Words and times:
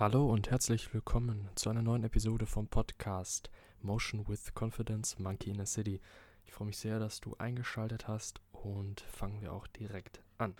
Hallo 0.00 0.30
und 0.30 0.48
herzlich 0.48 0.94
willkommen 0.94 1.50
zu 1.56 1.70
einer 1.70 1.82
neuen 1.82 2.04
Episode 2.04 2.46
vom 2.46 2.68
Podcast 2.68 3.50
Motion 3.80 4.28
with 4.28 4.54
Confidence 4.54 5.18
Monkey 5.18 5.50
in 5.50 5.60
a 5.60 5.66
City. 5.66 6.00
Ich 6.44 6.52
freue 6.52 6.68
mich 6.68 6.78
sehr, 6.78 7.00
dass 7.00 7.20
du 7.20 7.34
eingeschaltet 7.38 8.06
hast 8.06 8.40
und 8.52 9.00
fangen 9.00 9.40
wir 9.40 9.52
auch 9.52 9.66
direkt 9.66 10.22
an. 10.36 10.54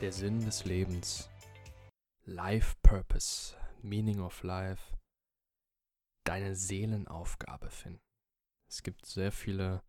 Der 0.00 0.12
Sinn 0.12 0.38
des 0.44 0.64
Lebens. 0.64 1.28
Life 2.24 2.76
Purpose. 2.84 3.56
Meaning 3.82 4.20
of 4.20 4.44
Life. 4.44 4.96
Deine 6.22 6.54
Seelenaufgabe 6.54 7.68
finden. 7.68 8.04
Es 8.68 8.84
gibt 8.84 9.06
sehr 9.06 9.32
viele 9.32 9.82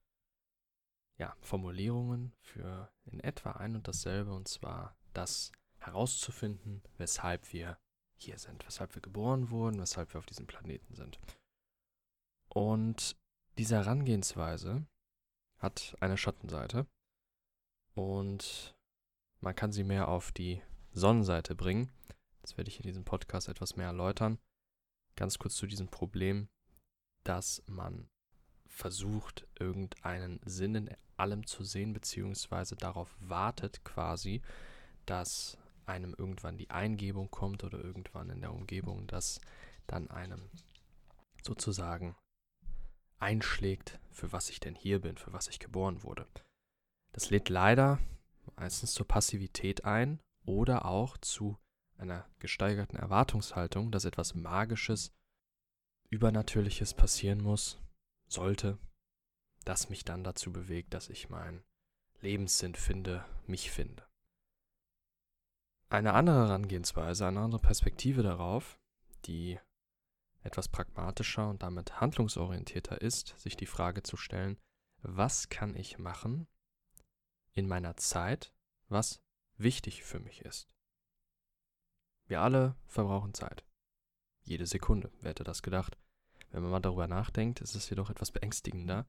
ja, 1.21 1.38
Formulierungen 1.39 2.33
für 2.41 2.91
in 3.05 3.19
etwa 3.19 3.51
ein 3.51 3.75
und 3.75 3.87
dasselbe, 3.87 4.33
und 4.33 4.47
zwar 4.47 4.97
das 5.14 5.51
herauszufinden, 5.77 6.82
weshalb 6.97 7.54
wir 7.54 7.77
hier 8.15 8.39
sind, 8.39 8.65
weshalb 8.65 8.96
wir 8.96 9.04
geboren 9.04 9.51
wurden, 9.51 9.79
weshalb 9.79 10.11
wir 10.15 10.18
auf 10.18 10.25
diesem 10.25 10.47
Planeten 10.47 10.96
sind. 10.96 11.19
Und 12.49 13.15
diese 13.60 13.75
Herangehensweise 13.75 14.87
hat 15.60 15.96
eine 15.99 16.18
Schattenseite 16.18 16.87
und 17.93 18.75
man 19.41 19.55
kann 19.55 19.71
sie 19.71 19.83
mehr 19.83 20.07
auf 20.07 20.32
die 20.32 20.63
Sonnenseite 20.91 21.54
bringen. 21.54 21.91
Das 22.41 22.57
werde 22.57 22.69
ich 22.69 22.79
in 22.79 22.88
diesem 22.88 23.05
Podcast 23.05 23.47
etwas 23.47 23.75
mehr 23.75 23.88
erläutern. 23.88 24.39
Ganz 25.15 25.38
kurz 25.38 25.54
zu 25.54 25.68
diesem 25.68 25.88
Problem, 25.88 26.49
dass 27.24 27.61
man 27.68 28.10
versucht, 28.71 29.48
irgendeinen 29.60 30.39
Sinn 30.46 30.75
in 30.75 30.89
allem 31.18 31.46
zu 31.46 31.64
sehen, 31.64 31.93
beziehungsweise 31.93 32.75
darauf 32.75 33.16
wartet 33.20 33.84
quasi, 33.84 34.42
dass 35.06 35.58
einem 35.86 36.16
irgendwann 36.17 36.58
die 36.58 36.69
Eingebung 36.69 37.30
kommt 37.30 37.63
oder 37.63 37.80
irgendwann 37.83 38.30
in 38.30 38.41
der 38.41 38.53
Umgebung, 38.53 39.08
dass 39.08 39.39
dann 39.88 40.09
einem 40.09 40.50
sozusagen 41.44 42.16
einschlägt, 43.19 44.00
für 44.09 44.31
was 44.31 44.50
ich 44.50 44.59
denn 44.59 44.75
hier 44.75 45.00
bin, 45.00 45.17
für 45.17 45.33
was 45.33 45.47
ich 45.47 45.59
geboren 45.59 46.02
wurde. 46.03 46.28
Das 47.13 47.30
lädt 47.30 47.50
leider 47.50 48.00
meistens 48.56 48.94
zur 48.94 49.08
Passivität 49.08 49.85
ein 49.85 50.19
oder 50.45 50.85
auch 50.85 51.17
zu 51.17 51.58
einer 51.97 52.25
gesteigerten 52.39 52.97
Erwartungshaltung, 52.97 53.91
dass 53.91 54.06
etwas 54.06 54.33
Magisches, 54.33 55.11
Übernatürliches 56.09 56.94
passieren 56.94 57.41
muss, 57.41 57.80
sollte, 58.31 58.79
das 59.65 59.89
mich 59.89 60.05
dann 60.05 60.23
dazu 60.23 60.51
bewegt, 60.51 60.93
dass 60.93 61.09
ich 61.09 61.29
meinen 61.29 61.63
Lebenssinn 62.21 62.75
finde, 62.75 63.25
mich 63.45 63.71
finde. 63.71 64.07
Eine 65.89 66.13
andere 66.13 66.47
Herangehensweise, 66.47 67.27
eine 67.27 67.41
andere 67.41 67.61
Perspektive 67.61 68.23
darauf, 68.23 68.79
die 69.25 69.59
etwas 70.43 70.69
pragmatischer 70.69 71.49
und 71.49 71.61
damit 71.63 71.99
handlungsorientierter 71.99 73.01
ist, 73.01 73.38
sich 73.39 73.57
die 73.57 73.65
Frage 73.65 74.01
zu 74.01 74.17
stellen, 74.17 74.57
was 75.01 75.49
kann 75.49 75.75
ich 75.75 75.97
machen 75.97 76.47
in 77.53 77.67
meiner 77.67 77.97
Zeit, 77.97 78.53
was 78.88 79.21
wichtig 79.57 80.03
für 80.03 80.19
mich 80.19 80.41
ist. 80.41 80.73
Wir 82.25 82.41
alle 82.41 82.75
verbrauchen 82.85 83.33
Zeit. 83.33 83.66
Jede 84.43 84.66
Sekunde, 84.66 85.11
wer 85.19 85.31
hätte 85.31 85.43
das 85.43 85.61
gedacht? 85.61 85.97
Wenn 86.52 86.63
man 86.63 86.71
mal 86.71 86.80
darüber 86.80 87.07
nachdenkt, 87.07 87.61
ist 87.61 87.75
es 87.75 87.89
jedoch 87.89 88.09
etwas 88.09 88.31
beängstigender, 88.31 89.07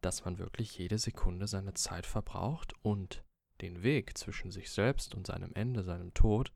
dass 0.00 0.24
man 0.24 0.38
wirklich 0.38 0.78
jede 0.78 0.98
Sekunde 0.98 1.46
seine 1.48 1.74
Zeit 1.74 2.06
verbraucht 2.06 2.74
und 2.82 3.24
den 3.60 3.82
Weg 3.82 4.16
zwischen 4.16 4.50
sich 4.50 4.70
selbst 4.70 5.14
und 5.14 5.26
seinem 5.26 5.52
Ende, 5.54 5.82
seinem 5.82 6.14
Tod, 6.14 6.52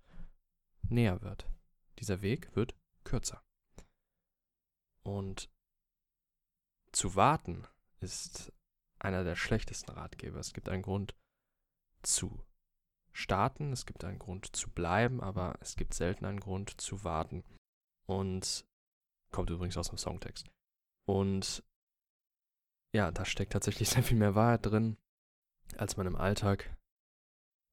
näher 0.88 1.22
wird. 1.22 1.48
Dieser 1.98 2.22
Weg 2.22 2.54
wird 2.54 2.76
kürzer. 3.04 3.42
Und 5.02 5.50
zu 6.92 7.16
warten 7.16 7.66
ist 8.00 8.52
einer 9.00 9.24
der 9.24 9.34
schlechtesten 9.34 9.90
Ratgeber. 9.90 10.38
Es 10.38 10.52
gibt 10.52 10.68
einen 10.68 10.82
Grund 10.82 11.16
zu 12.02 12.44
starten, 13.12 13.72
es 13.72 13.86
gibt 13.86 14.04
einen 14.04 14.18
Grund 14.18 14.54
zu 14.54 14.70
bleiben, 14.70 15.20
aber 15.20 15.56
es 15.60 15.76
gibt 15.76 15.94
selten 15.94 16.24
einen 16.24 16.40
Grund 16.40 16.80
zu 16.80 17.02
warten. 17.02 17.44
Und 18.06 18.64
Kommt 19.32 19.50
übrigens 19.50 19.76
aus 19.76 19.88
dem 19.88 19.98
Songtext. 19.98 20.50
Und 21.08 21.64
ja, 22.94 23.10
da 23.10 23.24
steckt 23.24 23.52
tatsächlich 23.52 23.88
sehr 23.90 24.02
viel 24.02 24.18
mehr 24.18 24.34
Wahrheit 24.34 24.64
drin, 24.64 24.96
als 25.76 25.96
man 25.96 26.06
im 26.06 26.16
Alltag 26.16 26.76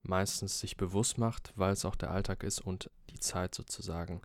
meistens 0.01 0.59
sich 0.59 0.77
bewusst 0.77 1.17
macht, 1.17 1.53
weil 1.57 1.73
es 1.73 1.85
auch 1.85 1.95
der 1.95 2.11
Alltag 2.11 2.43
ist 2.43 2.61
und 2.61 2.89
die 3.09 3.19
Zeit 3.19 3.53
sozusagen 3.53 4.21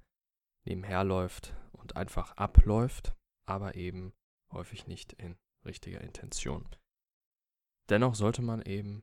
nebenher 0.64 1.02
läuft 1.02 1.54
und 1.72 1.96
einfach 1.96 2.32
abläuft, 2.36 3.14
aber 3.44 3.74
eben 3.74 4.14
häufig 4.52 4.86
nicht 4.86 5.12
in 5.14 5.36
richtiger 5.64 6.00
Intention. 6.00 6.68
Dennoch 7.90 8.14
sollte 8.14 8.40
man 8.40 8.62
eben, 8.62 9.02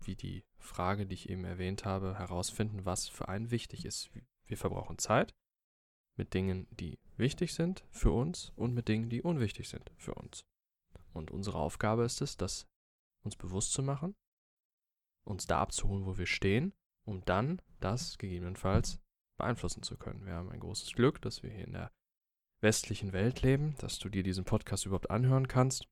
wie 0.00 0.16
die 0.16 0.44
Frage, 0.58 1.06
die 1.06 1.14
ich 1.14 1.28
eben 1.28 1.44
erwähnt 1.44 1.84
habe, 1.84 2.18
herausfinden, 2.18 2.84
was 2.84 3.08
für 3.08 3.28
einen 3.28 3.50
wichtig 3.50 3.84
ist. 3.84 4.10
Wir 4.46 4.56
verbrauchen 4.56 4.98
Zeit 4.98 5.34
mit 6.18 6.34
Dingen, 6.34 6.66
die 6.70 6.98
wichtig 7.16 7.54
sind 7.54 7.84
für 7.90 8.12
uns 8.12 8.52
und 8.56 8.74
mit 8.74 8.88
Dingen, 8.88 9.08
die 9.08 9.22
unwichtig 9.22 9.68
sind 9.68 9.90
für 9.96 10.14
uns. 10.14 10.44
Und 11.12 11.30
unsere 11.30 11.58
Aufgabe 11.58 12.04
ist 12.04 12.20
es, 12.20 12.36
das 12.36 12.66
uns 13.24 13.36
bewusst 13.36 13.72
zu 13.72 13.82
machen, 13.82 14.14
uns 15.24 15.46
da 15.46 15.60
abzuholen, 15.60 16.06
wo 16.06 16.18
wir 16.18 16.26
stehen, 16.26 16.72
um 17.06 17.24
dann 17.24 17.60
das 17.80 18.18
gegebenenfalls 18.18 19.00
beeinflussen 19.38 19.82
zu 19.82 19.96
können. 19.96 20.24
Wir 20.26 20.34
haben 20.34 20.50
ein 20.50 20.60
großes 20.60 20.92
Glück, 20.92 21.22
dass 21.22 21.42
wir 21.42 21.50
hier 21.50 21.64
in 21.64 21.72
der 21.72 21.90
westlichen 22.60 23.12
Welt 23.12 23.42
leben, 23.42 23.76
dass 23.78 23.98
du 23.98 24.08
dir 24.08 24.22
diesen 24.22 24.44
Podcast 24.44 24.86
überhaupt 24.86 25.10
anhören 25.10 25.48
kannst. 25.48 25.88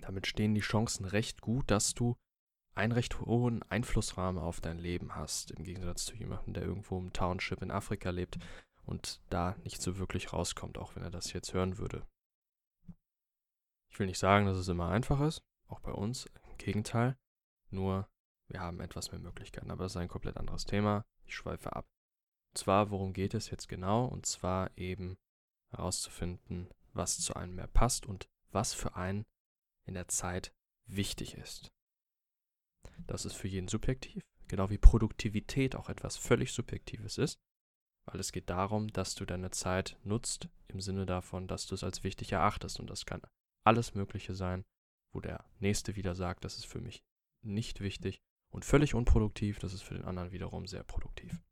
Damit 0.00 0.26
stehen 0.26 0.54
die 0.54 0.60
Chancen 0.60 1.04
recht 1.04 1.40
gut, 1.40 1.70
dass 1.70 1.94
du 1.94 2.16
einen 2.74 2.92
recht 2.92 3.20
hohen 3.20 3.64
Einflussrahmen 3.64 4.40
auf 4.40 4.60
dein 4.60 4.78
Leben 4.78 5.16
hast, 5.16 5.50
im 5.50 5.64
Gegensatz 5.64 6.04
zu 6.04 6.14
jemandem, 6.14 6.54
der 6.54 6.62
irgendwo 6.62 6.98
im 6.98 7.12
Township 7.12 7.62
in 7.62 7.72
Afrika 7.72 8.10
lebt, 8.10 8.38
und 8.88 9.20
da 9.28 9.54
nicht 9.64 9.82
so 9.82 9.98
wirklich 9.98 10.32
rauskommt, 10.32 10.78
auch 10.78 10.96
wenn 10.96 11.02
er 11.02 11.10
das 11.10 11.32
jetzt 11.34 11.52
hören 11.52 11.76
würde. 11.76 12.06
Ich 13.90 13.98
will 13.98 14.06
nicht 14.06 14.18
sagen, 14.18 14.46
dass 14.46 14.56
es 14.56 14.68
immer 14.68 14.88
einfach 14.88 15.20
ist, 15.20 15.42
auch 15.66 15.80
bei 15.80 15.92
uns, 15.92 16.26
im 16.26 16.56
Gegenteil, 16.56 17.16
nur 17.70 18.08
wir 18.48 18.60
haben 18.60 18.80
etwas 18.80 19.12
mehr 19.12 19.20
Möglichkeiten, 19.20 19.70
aber 19.70 19.84
das 19.84 19.92
ist 19.92 19.98
ein 19.98 20.08
komplett 20.08 20.38
anderes 20.38 20.64
Thema. 20.64 21.04
Ich 21.26 21.34
schweife 21.34 21.76
ab. 21.76 21.86
Und 22.50 22.58
zwar, 22.58 22.90
worum 22.90 23.12
geht 23.12 23.34
es 23.34 23.50
jetzt 23.50 23.68
genau? 23.68 24.06
Und 24.06 24.24
zwar 24.24 24.70
eben 24.78 25.18
herauszufinden, 25.70 26.70
was 26.94 27.18
zu 27.18 27.36
einem 27.36 27.56
mehr 27.56 27.66
passt 27.66 28.06
und 28.06 28.26
was 28.50 28.72
für 28.72 28.96
einen 28.96 29.26
in 29.84 29.92
der 29.92 30.08
Zeit 30.08 30.54
wichtig 30.86 31.34
ist. 31.34 31.70
Das 33.06 33.26
ist 33.26 33.34
für 33.34 33.48
jeden 33.48 33.68
subjektiv, 33.68 34.22
genau 34.48 34.70
wie 34.70 34.78
Produktivität 34.78 35.76
auch 35.76 35.90
etwas 35.90 36.16
völlig 36.16 36.52
Subjektives 36.52 37.18
ist 37.18 37.38
weil 38.12 38.20
es 38.20 38.32
geht 38.32 38.50
darum, 38.50 38.88
dass 38.88 39.14
du 39.14 39.24
deine 39.24 39.50
Zeit 39.50 39.96
nutzt 40.02 40.48
im 40.68 40.80
Sinne 40.80 41.06
davon, 41.06 41.46
dass 41.46 41.66
du 41.66 41.74
es 41.74 41.84
als 41.84 42.04
wichtig 42.04 42.32
erachtest 42.32 42.80
und 42.80 42.88
das 42.88 43.06
kann 43.06 43.22
alles 43.64 43.94
Mögliche 43.94 44.34
sein, 44.34 44.64
wo 45.12 45.20
der 45.20 45.44
Nächste 45.58 45.96
wieder 45.96 46.14
sagt, 46.14 46.44
das 46.44 46.56
ist 46.56 46.66
für 46.66 46.80
mich 46.80 47.02
nicht 47.42 47.80
wichtig 47.80 48.20
und 48.50 48.64
völlig 48.64 48.94
unproduktiv, 48.94 49.58
das 49.58 49.72
ist 49.72 49.82
für 49.82 49.94
den 49.94 50.04
anderen 50.04 50.32
wiederum 50.32 50.66
sehr 50.66 50.84
produktiv. 50.84 51.42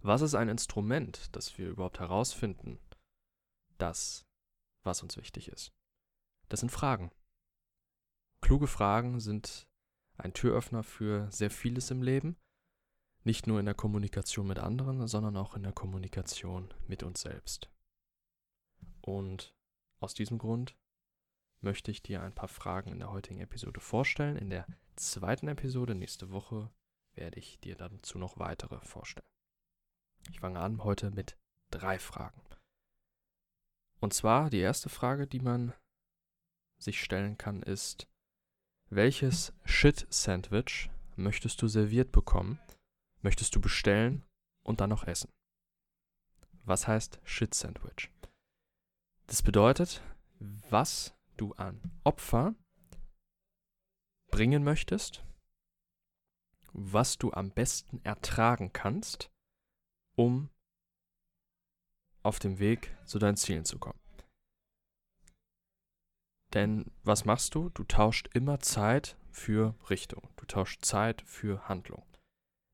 Was 0.00 0.20
ist 0.20 0.34
ein 0.34 0.48
Instrument, 0.48 1.34
dass 1.34 1.56
wir 1.58 1.68
überhaupt 1.68 2.00
herausfinden, 2.00 2.78
das, 3.78 4.26
was 4.82 5.02
uns 5.02 5.16
wichtig 5.16 5.48
ist? 5.48 5.72
Das 6.48 6.60
sind 6.60 6.70
Fragen. 6.70 7.10
Kluge 8.40 8.66
Fragen 8.66 9.20
sind 9.20 9.68
ein 10.16 10.34
Türöffner 10.34 10.82
für 10.82 11.30
sehr 11.30 11.50
vieles 11.50 11.90
im 11.90 12.02
Leben 12.02 12.36
nicht 13.24 13.46
nur 13.46 13.60
in 13.60 13.66
der 13.66 13.74
Kommunikation 13.74 14.46
mit 14.46 14.58
anderen, 14.58 15.06
sondern 15.06 15.36
auch 15.36 15.54
in 15.54 15.62
der 15.62 15.72
Kommunikation 15.72 16.72
mit 16.88 17.02
uns 17.02 17.20
selbst. 17.20 17.70
Und 19.00 19.54
aus 20.00 20.14
diesem 20.14 20.38
Grund 20.38 20.76
möchte 21.60 21.90
ich 21.90 22.02
dir 22.02 22.22
ein 22.22 22.34
paar 22.34 22.48
Fragen 22.48 22.90
in 22.90 22.98
der 22.98 23.12
heutigen 23.12 23.40
Episode 23.40 23.80
vorstellen. 23.80 24.36
In 24.36 24.50
der 24.50 24.66
zweiten 24.96 25.48
Episode 25.48 25.94
nächste 25.94 26.30
Woche 26.30 26.70
werde 27.14 27.38
ich 27.38 27.60
dir 27.60 27.76
dazu 27.76 28.18
noch 28.18 28.38
weitere 28.38 28.80
vorstellen. 28.80 29.26
Ich 30.30 30.40
fange 30.40 30.60
an 30.60 30.82
heute 30.82 31.10
mit 31.10 31.38
drei 31.70 31.98
Fragen. 31.98 32.40
Und 34.00 34.14
zwar 34.14 34.50
die 34.50 34.58
erste 34.58 34.88
Frage, 34.88 35.26
die 35.26 35.40
man 35.40 35.72
sich 36.78 37.00
stellen 37.00 37.38
kann, 37.38 37.62
ist, 37.62 38.08
welches 38.90 39.52
Shit-Sandwich 39.64 40.90
möchtest 41.16 41.62
du 41.62 41.68
serviert 41.68 42.10
bekommen, 42.10 42.60
möchtest 43.22 43.54
du 43.54 43.60
bestellen 43.60 44.24
und 44.62 44.80
dann 44.80 44.90
noch 44.90 45.04
essen. 45.04 45.30
Was 46.64 46.86
heißt 46.86 47.20
Shit 47.24 47.54
Sandwich? 47.54 48.10
Das 49.26 49.42
bedeutet, 49.42 50.02
was 50.70 51.14
du 51.36 51.54
an 51.54 51.80
Opfer 52.04 52.54
bringen 54.30 54.64
möchtest, 54.64 55.24
was 56.72 57.18
du 57.18 57.32
am 57.32 57.50
besten 57.50 58.00
ertragen 58.04 58.72
kannst, 58.72 59.30
um 60.16 60.50
auf 62.22 62.38
dem 62.38 62.58
Weg 62.58 62.96
zu 63.04 63.18
deinen 63.18 63.36
Zielen 63.36 63.64
zu 63.64 63.78
kommen. 63.78 63.98
Denn 66.54 66.90
was 67.02 67.24
machst 67.24 67.54
du? 67.54 67.70
Du 67.70 67.84
tauscht 67.84 68.28
immer 68.34 68.60
Zeit 68.60 69.16
für 69.30 69.74
Richtung. 69.88 70.28
Du 70.36 70.44
tauscht 70.44 70.84
Zeit 70.84 71.22
für 71.22 71.68
Handlung. 71.68 72.04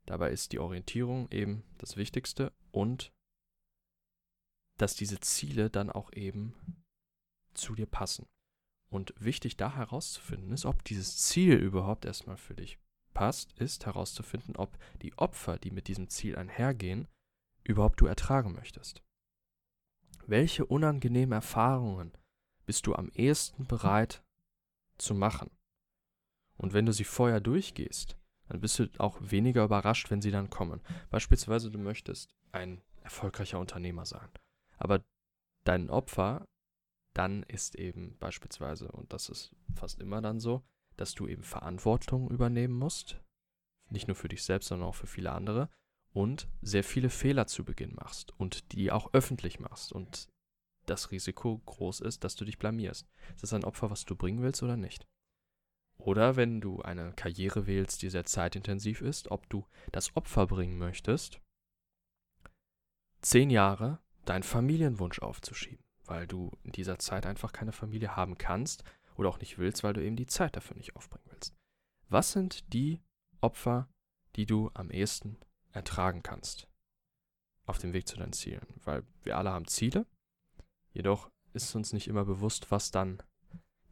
Dabei 0.09 0.31
ist 0.31 0.53
die 0.53 0.59
Orientierung 0.59 1.31
eben 1.31 1.65
das 1.77 1.99
Wichtigste 1.99 2.55
und 2.73 3.13
dass 4.79 4.97
diese 4.97 5.21
Ziele 5.21 5.69
dann 5.69 5.91
auch 5.91 6.11
eben 6.15 6.55
zu 7.53 7.75
dir 7.75 7.85
passen. 7.85 8.27
Und 8.89 9.13
wichtig 9.19 9.59
da 9.59 9.75
herauszufinden 9.75 10.51
ist, 10.53 10.65
ob 10.65 10.83
dieses 10.83 11.19
Ziel 11.19 11.57
überhaupt 11.57 12.07
erstmal 12.07 12.39
für 12.39 12.55
dich 12.55 12.79
passt, 13.13 13.53
ist 13.59 13.85
herauszufinden, 13.85 14.57
ob 14.57 14.79
die 15.03 15.13
Opfer, 15.19 15.59
die 15.59 15.71
mit 15.71 15.89
diesem 15.89 16.09
Ziel 16.09 16.37
einhergehen, 16.37 17.07
überhaupt 17.63 18.01
du 18.01 18.07
ertragen 18.07 18.55
möchtest. 18.55 19.03
Welche 20.27 20.65
unangenehmen 20.65 21.33
Erfahrungen 21.33 22.17
bist 22.65 22.87
du 22.87 22.95
am 22.95 23.11
ehesten 23.11 23.67
bereit 23.67 24.23
zu 24.97 25.15
machen? 25.15 25.51
Und 26.57 26.73
wenn 26.73 26.87
du 26.87 26.95
sie 26.95 27.05
vorher 27.05 27.41
durchgehst, 27.41 28.17
dann 28.49 28.61
bist 28.61 28.79
du 28.79 28.89
auch 28.99 29.19
weniger 29.21 29.65
überrascht, 29.65 30.11
wenn 30.11 30.23
sie 30.23 30.31
dann 30.31 30.51
kommen. 30.51 30.81
Beispielsweise, 31.11 31.71
du 31.71 31.79
möchtest 31.79 32.35
ein 32.53 32.83
erfolgreicher 33.03 33.59
Unternehmer 33.59 34.07
sein. 34.07 34.29
Aber 34.79 35.05
dein 35.65 35.91
Opfer 35.91 36.47
dann 37.15 37.43
ist 37.43 37.75
eben 37.75 38.17
beispielsweise, 38.19 38.93
und 38.93 39.13
das 39.13 39.29
ist 39.29 39.51
fast 39.75 40.01
immer 40.01 40.23
dann 40.23 40.39
so, 40.39 40.63
dass 40.97 41.15
du 41.15 41.27
eben 41.27 41.43
Verantwortung 41.43 42.31
übernehmen 42.31 42.75
musst, 42.75 43.21
nicht 43.91 44.07
nur 44.07 44.15
für 44.15 44.29
dich 44.29 44.45
selbst, 44.45 44.69
sondern 44.69 44.89
auch 44.89 44.95
für 44.95 45.09
viele 45.09 45.33
andere, 45.33 45.69
und 46.13 46.49
sehr 46.63 46.85
viele 46.85 47.11
Fehler 47.11 47.47
zu 47.47 47.65
Beginn 47.65 47.95
machst 47.95 48.33
und 48.39 48.73
die 48.73 48.93
auch 48.93 49.13
öffentlich 49.15 49.59
machst 49.59 49.93
und 49.93 50.29
das 50.87 51.11
Risiko 51.11 51.59
groß 51.67 52.01
ist, 52.01 52.25
dass 52.25 52.35
du 52.35 52.45
dich 52.45 52.59
blamierst. 52.59 53.07
Ist 53.35 53.43
das 53.43 53.53
ein 53.53 53.65
Opfer, 53.65 53.91
was 53.91 54.05
du 54.05 54.17
bringen 54.17 54.41
willst 54.41 54.63
oder 54.63 54.77
nicht? 54.77 55.07
Oder 55.99 56.37
wenn 56.37 56.61
du 56.61 56.81
eine 56.83 57.13
Karriere 57.13 57.67
wählst, 57.67 58.03
die 58.03 58.11
sehr 58.11 58.25
zeitintensiv 58.25 59.01
ist, 59.01 59.31
ob 59.31 59.49
du 59.51 59.67
das 59.93 60.17
Opfer 60.17 60.47
bringen 60.47 60.79
möchtest, 60.79 61.41
zehn 63.21 63.51
Jahre 63.51 64.01
deinen 64.25 64.43
Familienwunsch 64.43 65.19
aufzuschieben, 65.21 65.85
weil 66.05 66.27
du 66.27 66.53
in 66.63 66.73
dieser 66.73 66.99
Zeit 66.99 67.27
einfach 67.27 67.53
keine 67.53 67.73
Familie 67.73 68.17
haben 68.17 68.39
kannst 68.39 68.85
oder 69.17 69.29
auch 69.29 69.41
nicht 69.41 69.59
willst, 69.59 69.83
weil 69.83 69.95
du 69.95 70.03
eben 70.03 70.17
die 70.17 70.27
Zeit 70.27 70.57
dafür 70.57 70.77
nicht 70.77 70.95
aufbringen 70.97 71.27
willst. 71.31 71.55
Was 72.09 72.33
sind 72.33 72.73
die 72.73 73.03
Opfer, 73.41 73.89
die 74.37 74.47
du 74.47 74.71
am 74.75 74.91
ehesten 74.91 75.37
ertragen 75.73 76.23
kannst 76.23 76.69
auf 77.67 77.79
dem 77.79 77.93
Weg 77.93 78.07
zu 78.07 78.17
deinen 78.17 78.33
Zielen? 78.33 78.67
Weil 78.85 79.05
wir 79.25 79.37
alle 79.37 79.51
haben 79.51 79.67
Ziele, 79.67 80.07
jedoch 80.93 81.29
ist 81.53 81.75
uns 81.75 81.93
nicht 81.93 82.09
immer 82.09 82.25
bewusst, 82.25 82.71
was 82.71 82.91
dann 82.91 83.23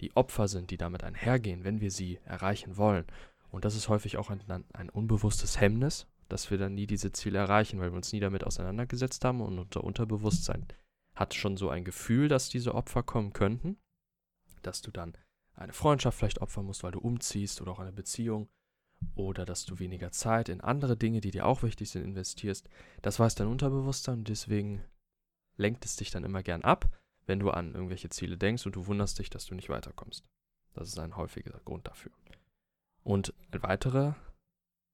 die 0.01 0.15
Opfer 0.17 0.49
sind, 0.49 0.71
die 0.71 0.77
damit 0.77 1.05
einhergehen, 1.05 1.65
wenn 1.65 1.81
wir 1.81 1.91
sie 1.91 2.19
erreichen 2.25 2.77
wollen. 2.77 3.07
Und 3.51 3.65
das 3.65 3.75
ist 3.75 3.89
häufig 3.89 4.17
auch 4.19 4.31
ein, 4.31 4.43
ein 4.73 4.91
unbewusstes 4.91 5.61
Hemmnis, 5.61 6.07
dass 6.29 6.51
wir 6.51 6.59
dann 6.59 6.75
nie 6.75 6.87
diese 6.87 7.13
Ziele 7.13 7.39
erreichen, 7.39 7.81
weil 7.81 7.91
wir 7.93 7.97
uns 7.97 8.13
nie 8.13 8.21
damit 8.21 8.45
auseinandergesetzt 8.45 9.25
haben 9.25 9.41
und 9.41 9.59
unser 9.59 9.85
Unterbewusstsein 9.85 10.67
hat 11.15 11.35
schon 11.35 11.57
so 11.57 11.71
ein 11.71 11.85
Gefühl, 11.85 12.29
dass 12.29 12.49
diese 12.49 12.75
Opfer 12.75 13.03
kommen 13.03 13.33
könnten, 13.33 13.79
dass 14.63 14.83
du 14.83 14.91
dann 14.91 15.17
eine 15.55 15.73
Freundschaft 15.73 16.19
vielleicht 16.19 16.43
opfern 16.43 16.67
musst, 16.67 16.83
weil 16.83 16.93
du 16.93 16.99
umziehst 16.99 17.63
oder 17.63 17.73
auch 17.73 17.79
eine 17.79 17.93
Beziehung 17.93 18.49
oder 19.15 19.47
dass 19.47 19.65
du 19.65 19.79
weniger 19.79 20.11
Zeit 20.11 20.49
in 20.49 20.61
andere 20.61 20.97
Dinge, 20.97 21.21
die 21.21 21.31
dir 21.31 21.47
auch 21.47 21.63
wichtig 21.63 21.91
sind, 21.91 22.05
investierst. 22.05 22.69
Das 23.03 23.19
weiß 23.19 23.35
dein 23.35 23.47
Unterbewusstsein 23.47 24.19
und 24.19 24.29
deswegen 24.29 24.83
lenkt 25.57 25.85
es 25.85 25.97
dich 25.97 26.11
dann 26.11 26.25
immer 26.25 26.43
gern 26.43 26.63
ab 26.63 26.91
wenn 27.27 27.39
du 27.39 27.51
an 27.51 27.75
irgendwelche 27.75 28.09
Ziele 28.09 28.39
denkst 28.39 28.67
und 28.67 28.77
du 28.77 28.87
wunderst 28.87 29.19
dich, 29.19 29.31
dass 29.31 29.47
du 29.47 29.55
nicht 29.55 29.69
weiterkommst. 29.69 30.25
Das 30.75 30.89
ist 30.89 30.99
ein 30.99 31.17
häufiger 31.17 31.61
Grund 31.65 31.87
dafür. 31.87 32.13
Und 33.03 33.35
ein 33.53 33.63
weiterer 33.63 34.17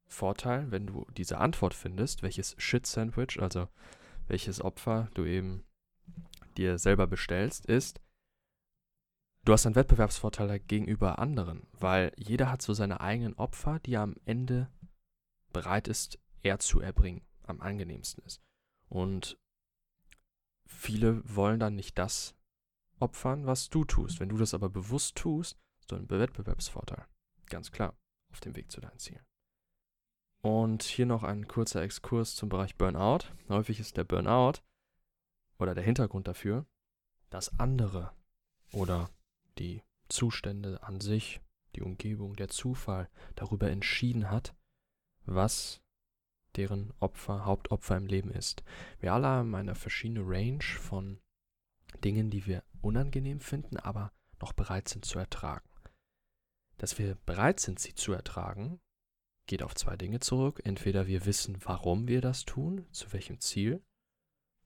Vorteil, 0.07 0.71
wenn 0.71 0.87
du 0.87 1.07
diese 1.17 1.39
Antwort 1.39 1.75
findest, 1.75 2.23
welches 2.23 2.55
Shit-Sandwich, 2.59 3.41
also 3.41 3.69
welches 4.27 4.61
Opfer 4.61 5.09
du 5.15 5.25
eben 5.25 5.65
dir 6.57 6.79
selber 6.79 7.07
bestellst, 7.07 7.67
ist, 7.67 8.01
du 9.45 9.53
hast 9.53 9.67
einen 9.67 9.75
Wettbewerbsvorteil 9.75 10.61
gegenüber 10.61 11.19
anderen, 11.19 11.67
weil 11.73 12.13
jeder 12.17 12.51
hat 12.51 12.63
so 12.63 12.75
seine 12.75 13.01
eigenen 13.01 13.35
Opfer, 13.35 13.81
die 13.81 13.95
er 13.95 14.03
am 14.03 14.17
Ende 14.25 14.71
bereit 15.53 15.89
ist, 15.89 16.19
er 16.43 16.59
zu 16.59 16.81
erbringen, 16.81 17.23
am 17.45 17.61
angenehmsten 17.61 18.25
ist. 18.25 18.41
Und 18.89 19.39
viele 20.73 21.23
wollen 21.25 21.61
dann 21.61 21.75
nicht 21.75 21.99
das 21.99 22.35
opfern, 22.99 23.47
was 23.47 23.69
du 23.69 23.85
tust. 23.85 24.21
Wenn 24.21 24.29
du 24.29 24.37
das 24.37 24.55
aber 24.55 24.69
bewusst 24.69 25.17
tust, 25.17 25.59
hast 25.79 25.91
du 25.91 25.97
einen 25.97 26.09
Wettbewerbsvorteil. 26.09 27.07
Ganz 27.47 27.71
klar, 27.71 27.97
auf 28.31 28.41
dem 28.41 28.57
Weg 28.57 28.71
zu 28.71 28.81
deinen 28.81 28.99
Zielen. 28.99 29.25
Und 30.43 30.83
hier 30.83 31.07
noch 31.07 31.23
ein 31.23 31.47
kurzer 31.47 31.83
Exkurs 31.83 32.35
zum 32.35 32.49
Bereich 32.49 32.77
Burnout. 32.77 33.27
Häufig 33.49 33.79
ist 33.79 33.97
der 33.97 34.05
Burnout 34.05 34.61
oder 35.59 35.75
der 35.75 35.85
Hintergrund 35.85 36.27
dafür, 36.27 36.67
dass 37.31 37.61
andere 37.61 38.13
oder 38.73 39.11
die 39.59 39.83
Zustände 40.09 40.83
an 40.83 41.01
sich, 41.01 41.41
die 41.77 41.83
Umgebung, 41.83 42.35
der 42.35 42.49
Zufall 42.49 43.09
darüber 43.35 43.71
entschieden 43.71 44.31
hat, 44.31 44.55
was 45.25 45.82
deren 46.57 46.93
Opfer, 47.01 47.45
Hauptopfer 47.45 47.97
im 47.97 48.07
Leben 48.07 48.31
ist. 48.31 48.63
Wir 49.01 49.13
alle 49.13 49.27
haben 49.27 49.55
eine 49.55 49.75
verschiedene 49.75 50.23
Range 50.25 50.63
von 50.63 51.21
Dingen, 52.05 52.31
die 52.31 52.47
wir 52.47 52.63
unangenehm 52.81 53.41
finden, 53.41 53.77
aber 53.77 54.13
noch 54.41 54.53
bereit 54.53 54.89
sind 54.89 55.05
zu 55.05 55.19
ertragen. 55.19 55.69
Dass 56.79 56.99
wir 56.99 57.17
bereit 57.27 57.61
sind, 57.61 57.79
sie 57.79 57.95
zu 57.95 58.13
ertragen, 58.13 58.81
geht 59.47 59.63
auf 59.63 59.75
zwei 59.75 59.97
Dinge 59.97 60.21
zurück. 60.21 60.61
Entweder 60.65 61.07
wir 61.07 61.27
wissen, 61.27 61.59
warum 61.65 62.09
wir 62.09 62.21
das 62.21 62.45
tun, 62.45 62.87
zu 62.91 63.13
welchem 63.13 63.41
Ziel, 63.41 63.83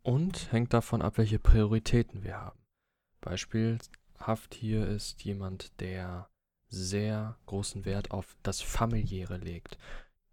und 0.03 0.53
hängt 0.53 0.73
davon 0.73 1.03
ab, 1.03 1.19
welche 1.19 1.39
Prioritäten 1.39 2.23
wir 2.23 2.37
haben. 2.37 2.65
Beispielhaft 3.21 4.55
hier 4.55 4.87
ist 4.87 5.25
jemand, 5.25 5.79
der 5.81 6.31
sehr 6.69 7.37
großen 7.47 7.85
Wert 7.85 8.13
auf 8.13 8.37
das 8.43 8.61
Familiäre 8.61 9.37
legt. 9.37 9.79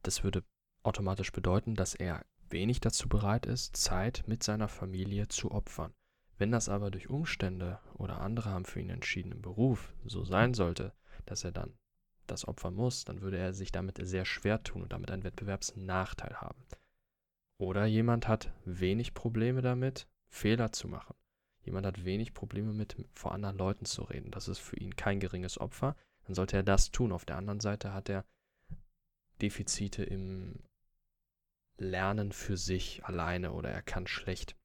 Das 0.04 0.24
würde 0.24 0.44
automatisch 0.84 1.32
bedeuten, 1.32 1.76
dass 1.76 1.96
er 1.96 2.26
wenig 2.50 2.80
dazu 2.80 3.10
bereit 3.10 3.46
ist, 3.46 3.76
Zeit 3.76 4.24
mit 4.28 4.44
seiner 4.44 4.68
Familie 4.68 5.28
zu 5.28 5.52
opfern. 5.52 5.94
Wenn 6.38 6.52
das 6.52 6.70
aber 6.70 6.92
durch 6.92 7.10
Umstände 7.10 7.80
oder 7.96 8.22
andere 8.22 8.50
haben 8.50 8.66
für 8.66 8.80
ihn 8.80 8.90
entschieden 8.90 9.32
im 9.32 9.42
Beruf 9.42 9.94
so 10.06 10.24
sein 10.24 10.54
sollte, 10.54 10.94
dass 11.26 11.44
er 11.44 11.52
dann 11.52 11.74
das 12.28 12.48
opfern 12.48 12.74
muss, 12.74 13.06
dann 13.06 13.22
würde 13.22 13.38
er 13.38 13.54
sich 13.54 13.72
damit 13.72 14.00
sehr 14.02 14.26
schwer 14.26 14.64
tun 14.64 14.82
und 14.84 14.94
damit 14.94 15.12
einen 15.12 15.24
Wettbewerbsnachteil 15.24 16.42
haben. 16.42 16.64
Oder 17.58 17.86
jemand 17.86 18.28
hat 18.28 18.52
wenig 18.66 19.14
Probleme 19.14 19.62
damit, 19.62 20.08
Fehler 20.30 20.72
zu 20.72 20.88
machen. 20.88 21.16
Jemand 21.64 21.86
hat 21.86 22.04
wenig 22.04 22.34
Probleme 22.34 22.74
mit, 22.74 22.96
vor 23.14 23.32
anderen 23.32 23.58
Leuten 23.58 23.86
zu 23.86 24.04
reden. 24.04 24.32
Das 24.32 24.48
ist 24.48 24.60
für 24.60 24.78
ihn 24.78 24.96
kein 24.96 25.20
geringes 25.20 25.60
Opfer. 25.60 25.96
Dann 26.26 26.36
sollte 26.36 26.58
er 26.58 26.64
das 26.64 26.92
tun. 26.92 27.12
Auf 27.12 27.26
der 27.26 27.38
anderen 27.38 27.60
Seite 27.60 27.94
hat 27.94 28.10
er 28.10 28.26
Defizite 29.42 30.04
im 30.04 30.60
lernen 31.78 32.32
für 32.32 32.58
sich 32.58 33.04
alleine 33.06 33.54
oder 33.54 33.70
er 33.70 33.82
kann 33.82 34.08
schlecht 34.08 34.56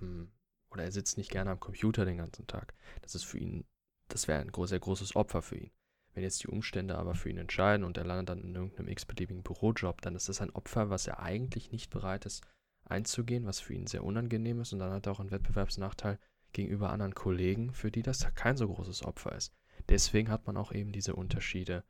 ähm, 0.00 0.32
oder 0.70 0.84
er 0.84 0.92
sitzt 0.92 1.18
nicht 1.18 1.30
gerne 1.30 1.50
am 1.50 1.60
Computer 1.60 2.04
den 2.04 2.18
ganzen 2.18 2.46
Tag. 2.46 2.74
Das 3.02 3.14
ist 3.14 3.24
für 3.24 3.38
ihn, 3.38 3.64
das 4.08 4.28
wäre 4.28 4.40
ein 4.40 4.66
sehr 4.66 4.80
großes 4.80 5.14
Opfer 5.16 5.42
für 5.42 5.56
ihn. 5.56 5.70
Wenn 6.14 6.22
jetzt 6.22 6.42
die 6.42 6.48
Umstände 6.48 6.96
aber 6.96 7.14
für 7.14 7.30
ihn 7.30 7.38
entscheiden 7.38 7.84
und 7.84 7.96
er 7.96 8.04
landet 8.04 8.28
dann 8.28 8.42
in 8.42 8.54
irgendeinem 8.54 8.88
x-beliebigen 8.88 9.42
Bürojob, 9.42 10.00
dann 10.00 10.14
ist 10.14 10.28
das 10.28 10.40
ein 10.40 10.50
Opfer, 10.50 10.88
was 10.88 11.06
er 11.06 11.20
eigentlich 11.20 11.72
nicht 11.72 11.90
bereit 11.90 12.24
ist 12.24 12.42
einzugehen, 12.84 13.46
was 13.46 13.60
für 13.60 13.74
ihn 13.74 13.86
sehr 13.86 14.04
unangenehm 14.04 14.60
ist 14.60 14.72
und 14.72 14.78
dann 14.78 14.92
hat 14.92 15.06
er 15.06 15.12
auch 15.12 15.20
einen 15.20 15.30
Wettbewerbsnachteil 15.30 16.18
gegenüber 16.52 16.90
anderen 16.90 17.14
Kollegen, 17.14 17.72
für 17.72 17.90
die 17.90 18.02
das 18.02 18.26
kein 18.34 18.56
so 18.56 18.68
großes 18.68 19.04
Opfer 19.04 19.34
ist. 19.34 19.52
Deswegen 19.88 20.30
hat 20.30 20.46
man 20.46 20.56
auch 20.56 20.72
eben 20.72 20.92
diese 20.92 21.16
Unterschiede 21.16 21.84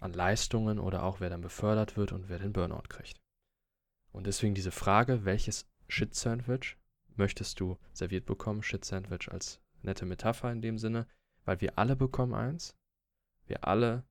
an 0.00 0.12
Leistungen 0.12 0.78
oder 0.78 1.02
auch 1.04 1.20
wer 1.20 1.30
dann 1.30 1.42
befördert 1.42 1.96
wird 1.96 2.12
und 2.12 2.28
wer 2.28 2.38
den 2.38 2.52
Burnout 2.52 2.88
kriegt. 2.88 3.20
Und 4.12 4.26
deswegen 4.26 4.54
diese 4.54 4.72
Frage, 4.72 5.24
welches 5.24 5.68
Shit-Sandwich 5.88 6.76
möchtest 7.16 7.60
du 7.60 7.78
serviert 7.92 8.26
bekommen? 8.26 8.62
Shit-Sandwich 8.62 9.30
als 9.30 9.60
nette 9.82 10.06
Metapher 10.06 10.50
in 10.50 10.62
dem 10.62 10.78
Sinne, 10.78 11.06
weil 11.44 11.60
wir 11.60 11.78
alle 11.78 11.96
bekommen 11.96 12.34
eins, 12.34 12.76
wir 13.46 13.66
alle 13.66 14.04